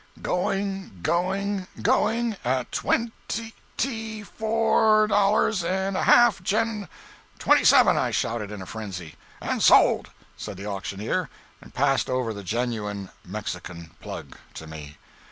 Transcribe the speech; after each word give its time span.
"Going, 0.23 0.97
going, 1.03 1.67
going—at 1.79 2.71
twent—ty—four 2.71 5.05
dollars 5.09 5.63
and 5.63 5.95
a 5.95 6.01
half, 6.01 6.41
gen—" 6.41 6.87
"Twenty 7.37 7.63
seven!" 7.63 7.97
I 7.97 8.09
shouted, 8.09 8.51
in 8.51 8.63
a 8.63 8.65
frenzy. 8.65 9.13
"And 9.39 9.61
sold!" 9.61 10.09
said 10.35 10.57
the 10.57 10.65
auctioneer, 10.65 11.29
and 11.61 11.75
passed 11.75 12.09
over 12.09 12.33
the 12.33 12.41
Genuine 12.43 13.11
Mexican 13.23 13.91
Plug 13.99 14.35
to 14.55 14.65
me. 14.65 14.97